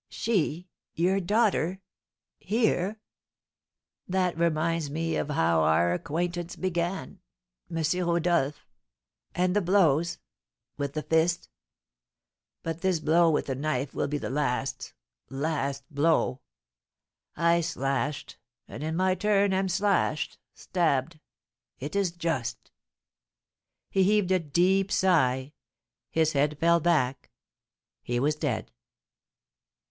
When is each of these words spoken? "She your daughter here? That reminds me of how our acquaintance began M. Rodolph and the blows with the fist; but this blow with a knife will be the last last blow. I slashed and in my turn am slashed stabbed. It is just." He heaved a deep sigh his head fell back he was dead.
"She 0.09 0.67
your 0.95 1.19
daughter 1.19 1.79
here? 2.39 2.99
That 4.07 4.35
reminds 4.35 4.89
me 4.89 5.15
of 5.15 5.29
how 5.29 5.59
our 5.61 5.93
acquaintance 5.93 6.55
began 6.55 7.19
M. 7.69 7.83
Rodolph 8.07 8.65
and 9.35 9.55
the 9.55 9.61
blows 9.61 10.17
with 10.75 10.93
the 10.93 11.03
fist; 11.03 11.49
but 12.63 12.81
this 12.81 12.99
blow 12.99 13.29
with 13.29 13.47
a 13.47 13.53
knife 13.53 13.93
will 13.93 14.07
be 14.07 14.17
the 14.17 14.31
last 14.31 14.95
last 15.29 15.83
blow. 15.93 16.41
I 17.37 17.61
slashed 17.61 18.39
and 18.67 18.83
in 18.83 18.95
my 18.95 19.13
turn 19.13 19.53
am 19.53 19.69
slashed 19.69 20.39
stabbed. 20.55 21.19
It 21.77 21.95
is 21.95 22.09
just." 22.11 22.71
He 23.91 24.01
heaved 24.01 24.31
a 24.31 24.39
deep 24.39 24.91
sigh 24.91 25.53
his 26.09 26.33
head 26.33 26.57
fell 26.57 26.79
back 26.79 27.29
he 28.01 28.19
was 28.19 28.33
dead. 28.35 28.71